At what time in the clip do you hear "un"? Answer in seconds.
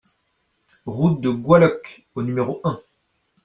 2.63-2.81